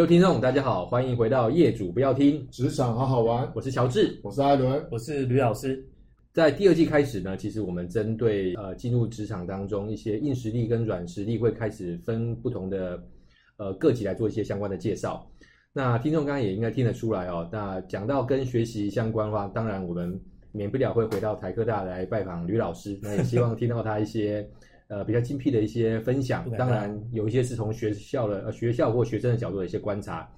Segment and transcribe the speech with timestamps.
[0.00, 3.46] 各位听众，大家好，欢迎回到业主不要听职场好好玩。
[3.54, 5.86] 我是乔治，我是艾伦，我是吕老师。
[6.32, 12.98] 在第二季开始呢，其实我们针对呃进入职场当中一些硬实力跟软实力，会开始分不同的
[13.58, 15.30] 呃各级来做一些相关的介绍。
[15.70, 17.46] 那听众刚刚也应该听得出来哦。
[17.52, 20.18] 那讲到跟学习相关的话，当然我们
[20.50, 22.98] 免不了会回到台科大来拜访吕老师。
[23.02, 24.48] 那也希望听到他一些。
[24.90, 30.28] 呃，比较精辟的一些分享，当然有一些是从学校的呃学校或学生的角度的一些观察。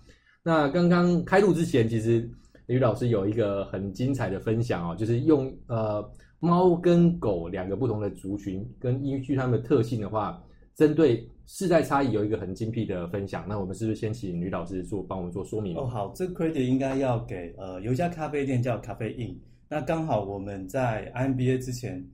[0.43, 2.31] 那刚刚开录之前，其实
[2.67, 6.07] 吕老师有一个很精彩的分享哦，就是用呃
[6.39, 10.39] 猫跟狗两个不同的族群，跟依据它们的特性的话，
[10.75, 13.47] 针对世代差异有一个很精辟的分享。
[13.49, 15.75] 那我们是不是先请吕老师做帮我们做说明？
[15.79, 19.35] 哦，好，这个 credit 应该要给呃有一家咖啡店叫咖啡 in，
[19.71, 22.07] 那刚好我们在 IMBA 之前。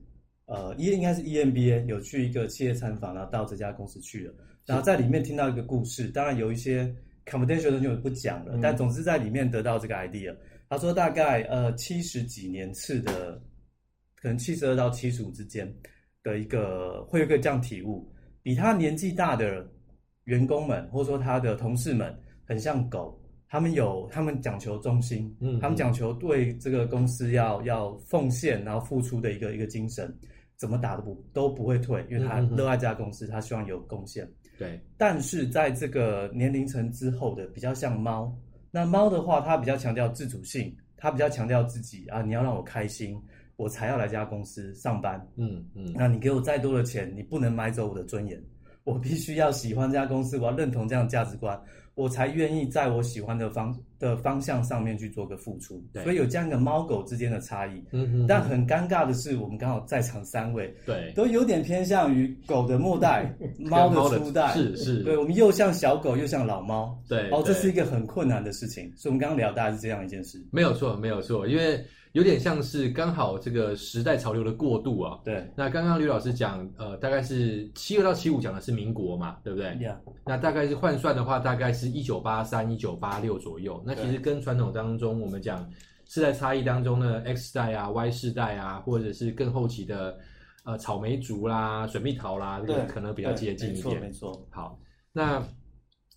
[0.49, 4.35] 呃一应该是 EMBA 有去一个企业参访，然后到这家公司去了，
[4.67, 6.93] 然后在里面听到一个故事，当然有一些
[7.27, 10.35] confidential 的就不讲了，嗯、但总之在里面得到这个 idea。
[10.71, 13.41] 他说大概呃七十几年次的，
[14.17, 15.71] 可能七十二到七十五之间
[16.23, 18.11] 的一个会有一个这样体悟，
[18.43, 19.67] 比他年纪大的
[20.25, 23.19] 员工们或者说他的同事们很像狗，
[23.49, 30.15] 他们有他们讲求忠心，嗯，他们讲求对这个公司要要奉献然后付出的一个一个精神。
[30.59, 34.29] 怎么打都不都不会退，因为他热爱这家公司，他希望有贡献。
[34.59, 38.37] 对，但是在这个年龄层之后的比较像猫，
[38.73, 43.17] 那猫的话，它比较强调自主性，它比较强调自己啊，你要让我开心，
[43.55, 45.25] 我才要来这家公司上班。
[45.37, 48.43] 嗯嗯，那你给我再多的钱，你不能买走我的尊严，
[48.83, 51.57] 我必须要喜欢这家公司，我要认同这样的价值观。
[51.95, 57.83] 我才愿意在我喜欢的方的方向上面去做个付出，对，所以有这样一个猫狗之间的差异。
[57.93, 68.93] 嗯哼哼，但很尴尬的是，我们刚好在场三位，对，都有点偏向于狗的末代， 猫的初代，是是，对，我们又像小狗又像老猫，对，哦，这是一个很困难的事情。
[68.97, 71.85] 所以我们刚刚聊大概是这样一件事，没有错，没有错，因为。
[72.13, 75.19] 有点像是刚好这个时代潮流的过渡啊。
[75.23, 75.47] 对。
[75.55, 79.95] 那刚刚吕老师讲，呃，大概是七二到七五讲的是民国嘛，对不对？Yeah.
[80.25, 83.81] 那大概是换算的话，大概是一九八三、一九八六左右。
[83.89, 85.67] 那其实跟传统当中我们讲
[86.05, 90.19] 世代差异当中的，X 世代啊、Y 世代啊，或者是更后期的
[90.65, 94.01] 呃草莓族啦、水蜜桃啦，这个可能比较接近一点。
[94.01, 94.47] 没错。
[94.51, 94.79] 好，
[95.13, 95.43] 那。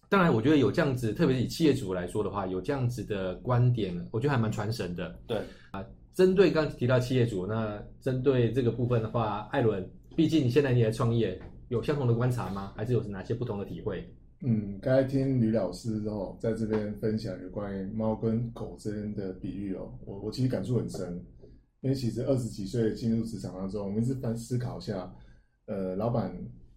[0.10, 5.18] 当然，我觉得有这样子，特别是以企业主来说的话，有这样子的观点，我觉得还蛮传神的。
[5.26, 5.40] 对
[5.72, 5.82] 啊，
[6.14, 12.74] 针对刚提到企业主，那针对这个部分的话，艾伦，毕竟你现在你在创业，有相同的观察吗？
[12.76, 14.06] 还是有哪些不同的体会？
[14.44, 21.24] 嗯，刚才听吕老师哦，在这边分享有关于猫跟狗之间的比喻哦，我我其实感触很深，
[21.82, 25.14] 因为其实二十几岁进入职场当中，我们一直在思考一下，
[25.66, 26.36] 呃，老板。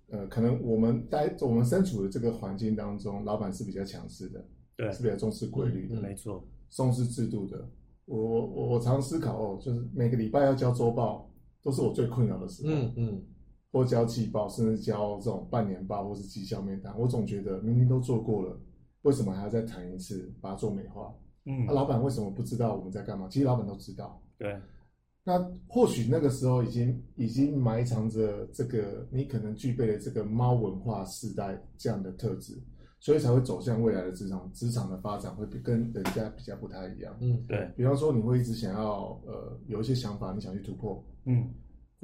[0.08, 4.46] 呃，可能我们待我们身处的这个环境当中，老板是比较强势的，
[4.76, 7.66] 对，是比较重视规律的，没错，重视制度的。
[8.04, 11.28] 我我我常思考哦，就是每个礼拜要交周报，
[11.62, 13.22] 都是我最困扰的时候，嗯嗯，
[13.74, 18.56] 或交季报，甚至交这种半年报或是绩效面谈，我总觉得明明都做过了，
[19.02, 21.12] 为什么还要再谈一次，把它做美化？
[21.44, 23.26] 嗯，啊，老板为什么不知道我们在干嘛？
[23.28, 24.56] 其实老板都知道，对。
[25.24, 32.56] 那或许那个时候已经已经埋藏着这个你可能具备了这个猫文化世代这样的特质，
[33.00, 37.16] 所以才会走向未来的职场，职场的发展会比跟人家比较不太一样。
[37.20, 37.68] 嗯，对。
[37.76, 41.48] 比方说你会一直想要呃有一些想法，你想去突破，嗯，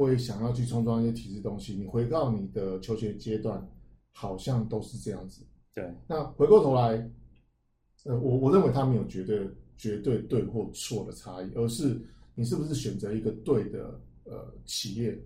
[0.04, 1.74] 会想要去冲撞一些体制东西。
[1.74, 3.66] 你回到你的求学阶段，
[4.12, 5.42] 好像都是这样子。
[5.74, 5.92] 对。
[6.06, 7.10] 那回过头来，
[8.04, 12.00] 呃，我我认为他没有绝对绝对对或错的差异，而是。
[12.36, 15.18] 你是不是选择一个对的呃企业，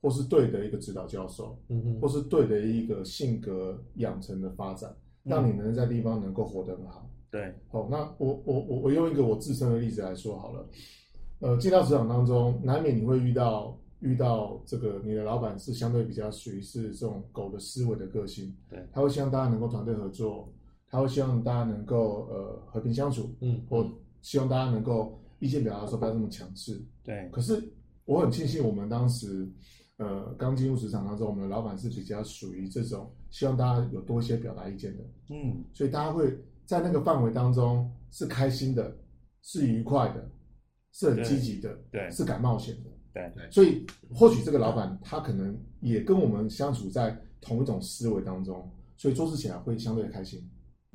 [0.00, 4.94] 或是对的一个指导教授，嗯哼，或是对的一个性格养成的发展，
[5.24, 7.10] 让你能在地方能够活得很好。
[7.32, 10.68] 对，好，那我我我我用一个我自身的例子来说好了，
[11.40, 20.52] 呃，进到职场当中，难免你会遇到遇到这个你的老板是相对比较属于是这种狗的思维的个性，对，他会希望大家能够团队合作，
[20.90, 23.90] 他会希望大家能够呃和平相处，嗯，或
[24.20, 25.18] 希望大家能够。
[25.42, 26.80] 意见表达的时候不要这么强势。
[27.02, 27.60] 对，可是
[28.04, 29.50] 我很庆幸我们当时，
[29.96, 35.02] 呃，刚进入职场当中，我们的老板是比较属于这种希望大家有多一些表达意见的。
[35.30, 38.96] 嗯，所以大家会在那个范围当中是开心的，
[39.42, 40.30] 是愉快的，
[40.92, 42.90] 是很积极的，对，是敢冒险的。
[43.12, 50.42] 对对，所以或许这个老板他可能也跟我们相处在同一种思维当中，所以做事起来会相对的开心。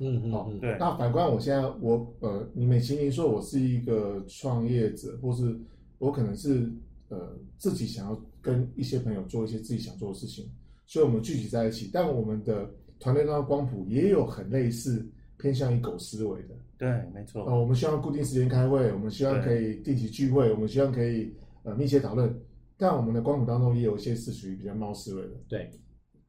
[0.00, 0.76] 嗯嗯，好，对。
[0.78, 5.58] 那反观我现在，我呃，你美其名说我是一个创业者，或是
[5.98, 6.70] 我可能是
[7.08, 10.48] 呃自己想要跟一些朋友做一些自己想做的事情，
[10.86, 11.90] 所以我们聚集在一起。
[11.92, 12.70] 但我们的
[13.00, 15.04] 团队当中光谱也有很类似
[15.36, 16.54] 偏向于狗思维的。
[16.78, 17.44] 对，没错。
[17.44, 21.28] 哦，我们希望固定时间开会，我们希望可以定期聚会，我们希望可以
[21.62, 22.34] 呃密切讨论。
[22.80, 25.34] 但我们的光谱当中也有一些是属于比较猫思维的。
[25.48, 25.68] 对，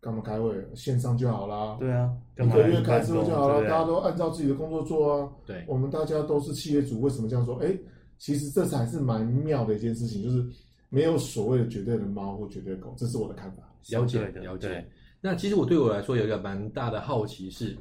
[0.02, 0.52] 干嘛开会？
[0.74, 1.78] 线上就好啦。
[1.80, 5.31] 对啊，一个月开一次会就好了，大家都按照自己的工作做啊。
[5.46, 7.56] 对，我们大家都是企业主，为什么这样说？
[7.58, 7.78] 哎，
[8.18, 10.44] 其实这才是蛮妙的一件事情，就是
[10.90, 13.62] 没有所谓的绝对的猫或绝对的狗，这是我的看法。
[13.92, 14.84] 了解，了解。
[15.22, 17.78] 那其实我对我来说有一个蛮大的好奇是，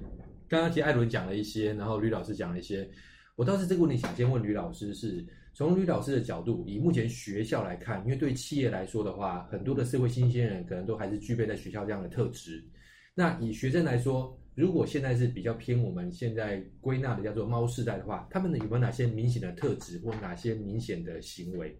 [0.46, 2.86] 刚刚其实艾伦讲了一些，然后吕老师讲了一些，
[3.34, 5.24] 我倒是这个问题想先问吕老师是。
[5.58, 12.64] 从吕老师的角度，以目前学校来看，因为对企业来说的话，很多的社会新鲜人可能都还是具备在学校这样的特质。
[13.12, 21.76] 那以学生来说，如果现在是比较偏我们现在归纳的叫做猫世代的话，他们有没有哪些明显的特质或哪些明显的行为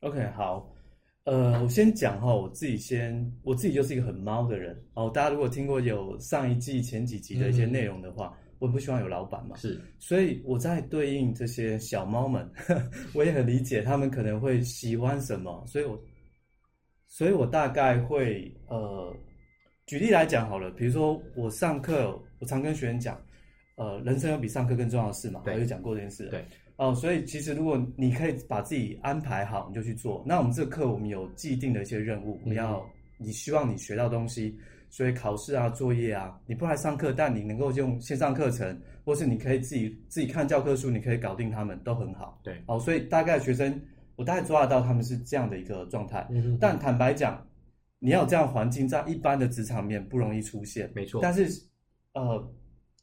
[0.00, 0.70] ？OK，好，
[1.24, 5.08] 呃，我先讲哈，我自己先，我自己就是一个很猫的人哦。
[5.08, 8.36] 大家如果听过有上一季前几集的一些内容的话。
[8.36, 12.48] 嗯我不希望有老板嘛，是，所以我在对应这些小猫们，
[13.12, 16.00] 我也很理解他们可能会喜欢什么，所以我，
[17.08, 19.12] 所以我大概会呃，
[19.84, 23.20] 举例来讲好了，比如说我上课，我常跟学员讲，
[23.74, 26.44] 呃，人生有比上课更重要的事嘛，我有讲过这件事，对，
[26.76, 30.22] 哦，所以其实如果你可以把自己安排好，你就去做。
[30.24, 32.78] 那我们这个课我们有既定的一些任务，我们要，
[33.18, 34.56] 嗯、你希望你学到东西。
[34.92, 42.38] 所以考试啊、作业啊，你不来上课，但你能够用线上课程，或是你可以自己自己看教科书，你可以搞定他们，都很好。
[42.44, 43.80] 对，哦，所以大概学生，
[44.16, 46.26] 我大概抓得到他们是这样的一个状态。
[46.30, 46.58] 嗯哼。
[46.60, 47.42] 但坦白讲，
[48.00, 50.92] 你要有这样环境，在一般的职场面不容易出现。
[50.94, 51.22] 没错。
[51.22, 51.48] 但是，
[52.12, 52.52] 呃，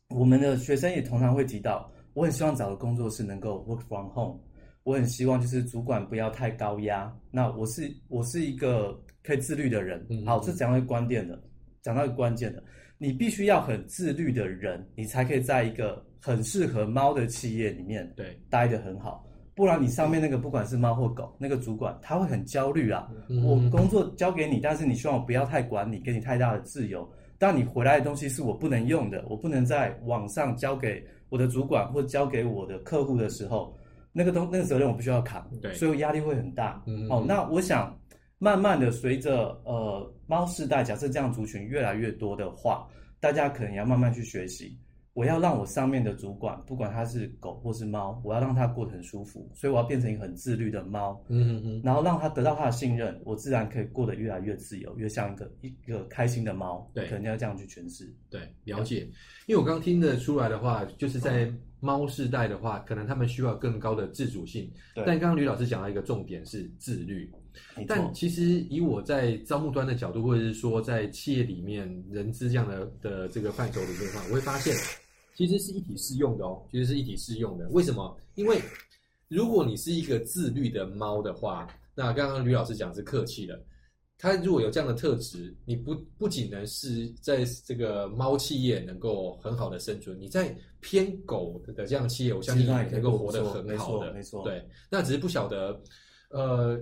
[0.10, 4.40] 我们的学生也通常会提到，我很希望找的工作是能够 work from home，
[4.84, 7.12] 我很希望就是主管不要太高压。
[7.32, 10.06] 那我是我是一个可以自律的人。
[10.12, 10.24] 嗯。
[10.28, 11.42] 好，这讲到关键的。
[11.82, 12.64] 讲到一个关键的，
[12.98, 19.26] 你必须要很自律的人，你才可以在一个很适合猫的企业里面对待得很好。
[19.56, 23.10] 不然你上面那个不管是猫或狗，那个主管他会很焦虑啊。
[23.44, 27.10] 我工作交给你，但是你希望我不要太管你，给你太大的自由。
[27.38, 33.78] 但你回来的东西是我不能用的，我不能在网上交给我的主管或交给我的客户的时候，
[34.14, 35.50] 那个东那个责任我必须要扛。
[35.62, 36.84] 对，所以我压力会很大。
[37.10, 37.98] 哦，那我想。
[38.40, 42.88] 慢慢的，随着呃猫世代，假设这样族群越来越多的话，
[43.20, 44.76] 大家可能要慢慢去学习。
[45.14, 56.90] 我要让我上面的主管，不管他是狗或是猫，我要让他过得很舒服，所以我要变成一个很自律的猫，嗯嗯嗯，然后让他得到他的信任，我自然可以过得越来越自由，越像一个一个开心的猫。
[56.94, 58.10] 对，可能要这样去诠释。
[58.30, 59.00] 对，了解。
[59.48, 64.70] 因为我刚听得出来的话，就是在猫世代的话，可能他们需要更高的自主性。
[64.94, 65.04] 对。
[65.06, 67.32] 但刚刚吕老师讲到一个重点是自律。
[67.88, 74.74] 但其实以我在招募端的角度，或者是说在企业里面人资这样的的这个范畴里面的话，我会发现
[75.36, 77.68] 其实是一体适用的哦，其实是一体适用的。
[77.70, 78.18] 为什么？
[78.36, 78.62] 因为
[79.28, 83.62] 如果你是一个自律的猫的话，那刚刚吕老师讲是客气的，
[84.20, 94.14] 他如果有这样的特质，你不不仅能是在这个猫企业能够很好的生存，你在偏狗的这样的企业，我相信也能够活得很好的。
[94.14, 95.82] 没错，对，那只是不晓得，
[96.30, 96.80] 呃。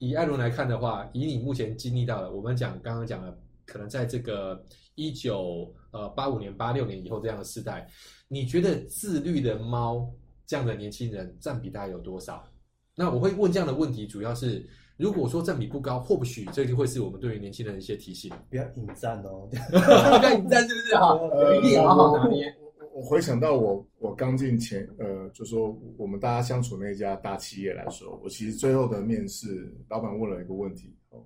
[0.00, 4.64] 以艾伦来看的话，以你目前经历到的，我们讲刚刚讲的，可能在这个
[4.94, 7.84] 一九呃八五年、八六年以后这样的时代，
[8.28, 10.08] 你觉得自律的猫
[10.46, 12.48] 这样的年轻人占比大概有多少？
[12.94, 14.64] 那我会问这样的问题，主要是
[14.98, 18.30] 如果说占比不高，或许这就会是我们对于年轻人的一些提醒。
[18.50, 20.96] 不要引战哦，不要引战是不是？
[20.96, 21.16] 好，
[21.62, 22.52] 一定好好拿捏。
[22.92, 31.22] 我回想到我我刚进前呃，就说我们大家相处那家大企业来说，我其实最后的面试，老板问了一个问题哦，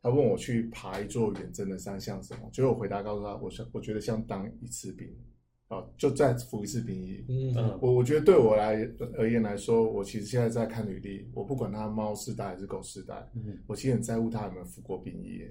[0.00, 2.48] 他问我去爬一座远征的山像什么？
[2.52, 5.08] 结果我回答告诉他，我想我觉得像当一次兵
[5.68, 7.24] 啊，就再服一次兵役。
[7.28, 15.42] 嗯，我我觉得对我来而言来说，我其实现在在看履历，我不管他猫世代还是狗世代，嗯，我其实很在乎他有没有服过兵役。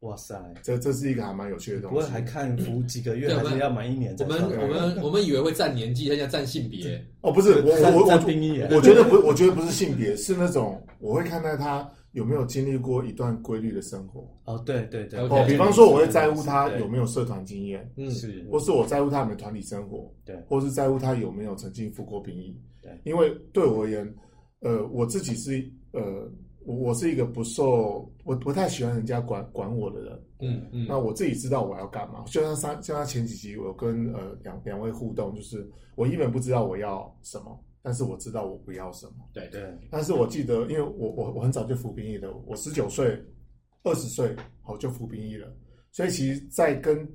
[0.00, 1.94] 哇塞，这这是一个还蛮有趣的东西。
[1.94, 4.14] 不会还看服几个月，还是要满一年？
[4.18, 7.02] 我们我 们我们以为会占年纪，他要占性别。
[7.22, 8.04] 哦，不是，我我我
[8.76, 14.26] 我觉得不，我觉得不是性别，是那种我会看待他有没有经历过一段规律的生活。
[14.46, 15.20] 哦，对对对。
[15.20, 24.14] 哦，比方说，我会在乎他有没有社团经验，嗯，是，或是我在乎他有没有团体生活，对，或是在乎他有没有曾经服过兵役，对，因为对我而言，
[24.60, 26.28] 呃，我自己是呃。
[26.66, 32.24] 我我是一个不受我不太喜欢人家管管我的人，嗯嗯，那我自己知道我要干嘛。
[32.26, 39.12] 就像上像他前几集，我跟呃两两位互动，就是我一本不知道我要什么，但是我知道我不要什么。
[39.34, 39.62] 对对。
[39.90, 43.22] 但是我记得，因为我我我很早就服兵役的，我十九岁、
[43.82, 45.54] 二十岁好就服兵役了，
[45.92, 47.06] 所以其实，在跟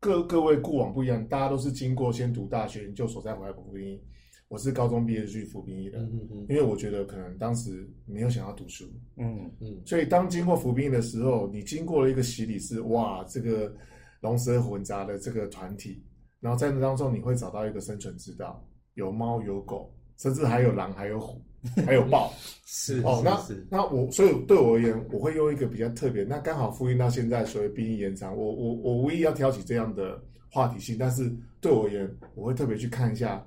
[0.00, 4.02] 各各位过往不一样，大家都是经过先读大学研究所再回来服兵役。
[4.48, 8.84] 我是高中毕业就去服兵役的，嗯嗯嗯，因为我觉得可能当时没有想要读书，
[9.16, 13.74] 嗯嗯，所以当经过服兵役的时候，你经过了一个洗礼，是哇，这个
[14.20, 16.00] 龙蛇混杂的这个团体，
[16.38, 21.40] 然后在那当中你会找到一个生存之道，有猫有狗，甚至还有狼，还有虎，
[21.84, 22.32] 还有豹，
[22.64, 33.46] 是哦，那那我所以对我而言，我会用一个比较特别，那刚好复印到现在，所谓兵役延长，我我我无意要挑起这样的话题性，但是对我而言，我会特别去看一下。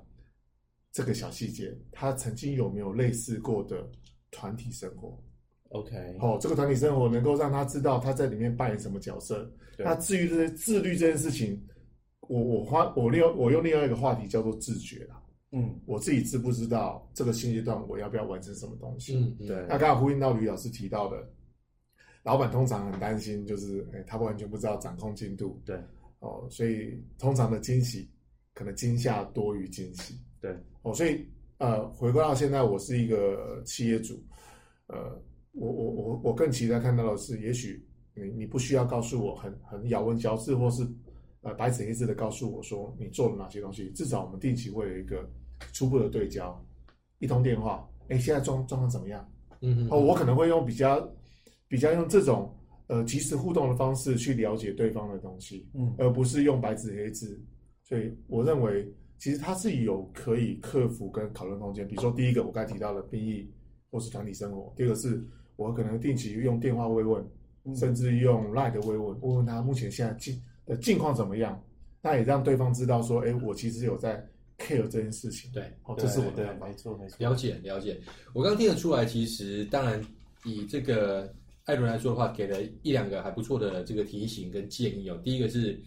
[0.91, 3.87] 这个小细节，他曾经有没有类似过的
[4.31, 5.15] 团体生活
[5.69, 9.49] ？OK，哦，这个团体生活能够让他知道他在里面扮演什么角色。
[9.77, 11.63] 那至于这些自律这件事情，
[12.21, 15.18] 我我花我另我用另外一个话题叫做自觉啦。
[15.51, 19.17] 嗯，我自己知不知道这个现阶段我要不要完成什么东西？
[19.17, 19.57] 嗯，对。
[19.67, 21.27] 那刚刚呼应到吕老师提到的，
[22.23, 25.59] 老板通常很担心，就是哎，他完全不知道掌控进度。
[25.65, 25.75] 对，
[26.19, 28.07] 哦，所以通常的惊喜
[28.53, 30.15] 可能惊吓多于惊喜。
[30.39, 30.55] 对。
[30.83, 31.25] 哦，所以
[31.57, 34.23] 呃，回归到现在，我是一个企业主，
[34.87, 40.87] 呃，我我我我更期待看到的是，也许你你不需要告诉我很很咬文嚼字，或是
[41.41, 45.29] 呃白纸黑字的告诉我说你做了哪些东西，至少我们定期会有一个
[45.73, 46.59] 初步的对焦，
[47.19, 49.27] 一通电话，哎，现在状状况怎么样？
[49.61, 51.07] 嗯嗯，哦，我可能会用比较
[51.67, 52.53] 比较用这种
[52.87, 57.41] 呃及时互动的方式去了解对方的东西，嗯，而不是用白纸黑字，
[57.83, 58.91] 所以我认为。
[59.21, 63.51] 其实它是有可以克服跟讨论空间，比如说第一个我刚才提到的兵役
[63.91, 65.21] 或是团体生活，第二个是
[65.57, 67.21] 我可能定期用电话慰问，
[67.65, 71.61] 嗯、甚至用 LINE 的慰问，问问他目前现在近的近况怎么样，
[72.01, 74.25] 那也让对方知道说，哎，我其实有在
[74.57, 75.51] care 这件事情。
[75.51, 77.99] 对，哦，这是我的没错没错，了解了解。
[78.33, 80.01] 我刚刚听得出来，其实当然
[80.45, 81.33] 以这个
[81.65, 85.19] 艾伦来说的话，给了一两个还不错的这个提醒跟建议哦。
[85.23, 85.77] 第一个是。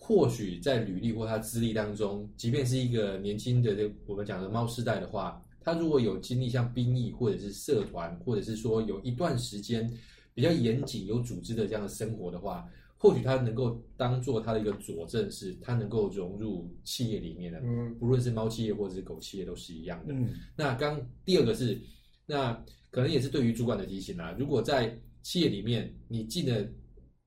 [0.00, 9.92] 或许在履历或他资历当中，即便是一个年轻的这我们讲的猫世代的话，他如果有经历像兵役或者是社团，或者是说有一段时间
[10.32, 12.66] 比较严谨、有组织的这样的生活的话，
[12.98, 17.60] 或许他能够当做他的一个佐证，是他能够融入企业里面的。
[17.60, 20.12] 嗯，不论是猫企业或者是狗企业都是一样的。
[20.12, 21.80] 嗯，那刚第二个是，
[22.26, 22.52] 那
[22.90, 24.34] 可能也是对于主管的提醒啦。
[24.38, 26.68] 如果在企业里面，你进的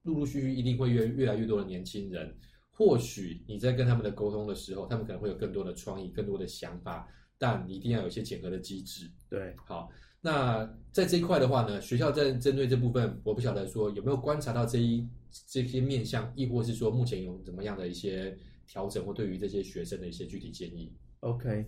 [0.04, 2.36] 陆陆续续一定会越越来越多的年轻人。
[2.74, 9.10] 或许你在跟他们的沟通的时候，他们可能会有更多的创意、更多的想法，但你一定要有一些检核的机制。
[9.30, 9.88] 对，好，
[10.22, 15.08] 那在这一块的话呢，学校在针对这部分，我不晓得说有没有观察到这一
[15.48, 18.38] 这些面向，亦或是说目前有怎么样的一些
[18.68, 20.94] 调整，或对于这些学生的一些具体建议。
[21.22, 21.66] OK，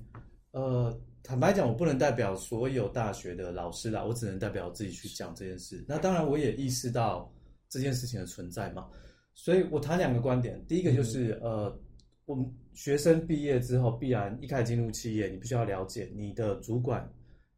[0.52, 5.84] 呃，坦白讲，我不能代表所有大学的老师啦，我只能代表自己去讲这件事。
[5.88, 7.34] 那当然，我也意识到
[7.70, 8.88] 这件事情的存在嘛。
[9.34, 11.80] 所以我谈两个观点，第一个就是，嗯、呃，
[12.26, 17.12] 我们学生毕业之后，必然一开始进入企业，你必须要了解你的主管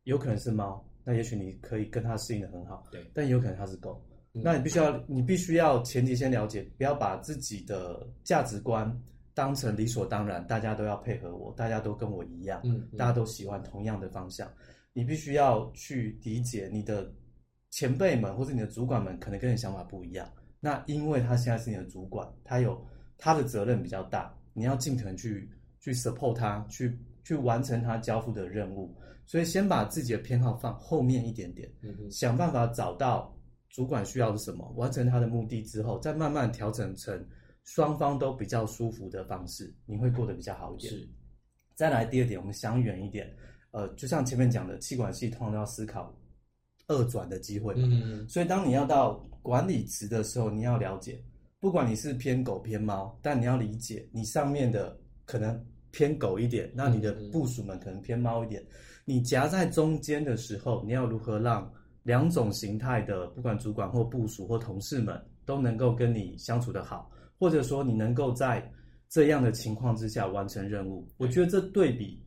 [0.05, 8.91] 有可能是猫，那也许你可以跟它适应的很好，对，但也有可能它是狗，嗯、那你必须要，你必须要前提先了解，不要把自己的价值观
[9.33, 14.50] 当成理所当然，大家都要配合我，大家都跟我一样，嗯，嗯，大家都喜欢同样的方向，
[14.93, 17.12] 你必须要去理解你的
[17.71, 20.31] 前辈们或者你的主管们可能跟你想法不一样。
[20.59, 22.81] 那因为他现在是你的主管，他有
[23.17, 28.95] 他的责任比较大，你要尽可能去去 support 他，去去完成他交付的任务。
[29.25, 33.36] 所以先把自己的偏好放后面一点点，嗯，想办法找到
[33.70, 37.27] 主管需要的是什么，完成他的目的之后，再慢慢调整成
[37.63, 40.94] 双方都比较舒服的方式，你会过得比较好一点。
[40.94, 41.10] 是。
[41.75, 43.36] 再来第二点，我们想远一点，
[43.72, 46.15] 呃，就像前面讲的，气管系通常都要思考
[46.88, 49.24] 二转的机会，嗯哼，所以当你要到。
[49.46, 51.24] 管理职的时候，你要了解，
[51.60, 58.65] 不管你是偏狗偏猫，但你要理解，你上面的可能偏狗一点，那你的部署们可能偏猫一点。
[59.05, 61.71] 你夹在中间的时候，你要如何让
[62.03, 67.09] 两种形态的，不管主管或部署或同事们都能够跟你相处的好，
[67.39, 68.67] 或者说你能够在
[69.07, 71.07] 这样的情况之下完成任务？
[71.17, 72.21] 我觉得这对比。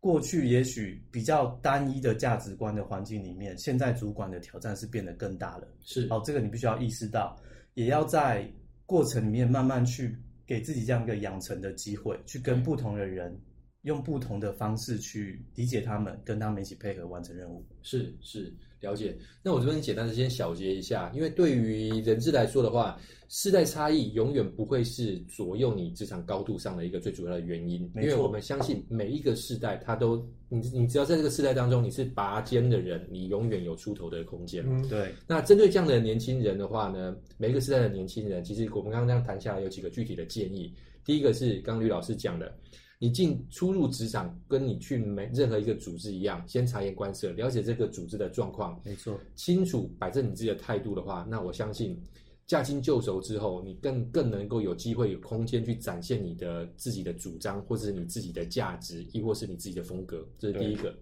[0.00, 5.66] 过去也许比较单一的价值观的环境里面，现在主管的挑战是变得更大了。
[5.80, 7.36] 是，哦，这个你必须要意识到，
[7.74, 8.48] 也要在
[8.86, 10.16] 过程里面慢慢去
[10.46, 13.36] 给自己这样一个养成的机会，去跟不同的人
[13.82, 17.64] 用不同的方式去理解他们，跟他们一起配合完成任务。
[17.82, 19.16] 是是，了解。
[19.42, 27.88] 那我这边简单的先小结一下，因为对于人质来说的话，世代差异永远不会是左右你职场高度上的一个最主要的原因。
[27.94, 28.10] 没错。
[28.10, 34.64] 因为我们相信每一个世代，他都你你只要在这个世代当中你是拔尖的人，你永远有出头的空间。
[34.68, 35.14] 嗯，对。
[35.26, 40.74] 那针对这样的年轻人的话呢，每一个世代的年轻人，其实我们刚刚这样谈下来，有几个具体的建议。
[41.04, 42.52] 第一个是刚刚吕老师讲的。
[43.00, 51.96] 你进初入职场，跟你去每任何一个组织一样，先察言观色，了解这个组织的状况，没错，清楚摆正你自己的态度的话，那我相信
[52.48, 60.92] 驾轻就熟之后，你更更能够有机会有空间去展现你的自己的主张，或者是你自己的价值，亦或是你自己的风格，这是第一个。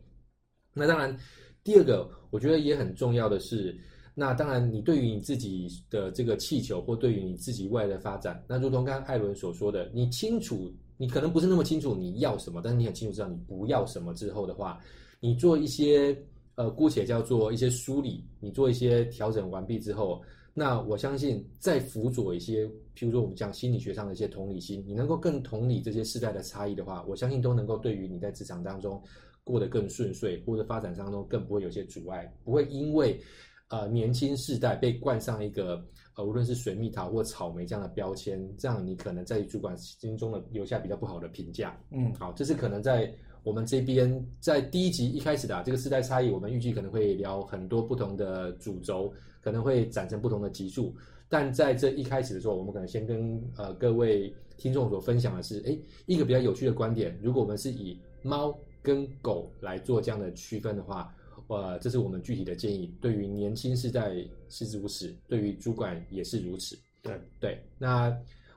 [0.75, 1.19] 那当然，
[1.65, 3.75] 第二个我觉得也很重要的是，
[4.15, 10.71] 那当然你对于你自己的这个气球，或对于你自己未来的发展，那如同刚刚艾伦所说的，你清楚。
[10.97, 14.81] 你可能不是那么清楚你要什么，但是你很清楚知道你不要什么之后的话，
[15.21, 16.17] 你做一些
[16.55, 20.23] 呃，姑且叫做一些梳理，你做一些调整完毕之后，
[20.55, 29.03] 那我相信再辅佐一些，譬如说我们讲心理学上的一些同理心，你能够更同理这些世代的差异的话，我相信都能够对于你在职场当中
[29.45, 33.21] 过得更顺遂，或者发展当中更不会有些阻碍，不会因为
[33.69, 35.85] 呃年轻世代被冠上一个。
[36.17, 41.79] 呃，无论是水蜜桃或草莓这样的标签，这样你可能在主管心中的留下比较不好的评价。
[41.91, 50.95] 嗯，好，这是可能在我们这边在第一集一开始的、啊、这个世代差异，我们预计可能会聊很多不同的主轴，可能会展成不同的集数。
[51.29, 57.19] 但在这一开始的时候，我们可能先跟呃各位听众所分享的是，诶，一个比较有趣的观点。
[57.23, 61.15] 如果我们是以猫跟狗来做这样的区分的话。
[61.49, 62.93] 呃，这是我们具体的建议。
[63.01, 64.13] 对于年轻世代
[64.49, 66.77] 是如此，对于主管也是如此。
[67.03, 68.13] 对对，那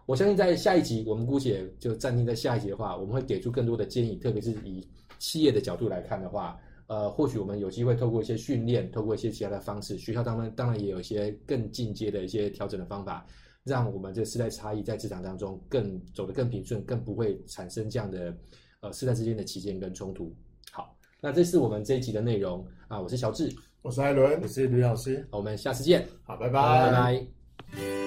[0.08, 4.84] 我相信在下一集，我们姑且就暂定在下一集的话，我们会给出更多的建议，特别是以
[5.20, 13.24] 企业的角度来看的话，呃，或许我们有机会透过一些训练，透过一些其他的方式，学校当中当然也有一些更进阶的一些调整的方法，
[13.64, 18.36] 让我们这个世代差异在职场当中更走得更平顺，更不会产生这样的
[18.80, 20.36] 呃世代之间的歧见跟冲突。
[21.22, 22.66] 那这是我们这一集的内容。
[22.88, 23.54] 啊，我是小智，
[23.84, 27.99] 我是艾伦，我是吕老师，我们下次见，好，拜拜，拜拜。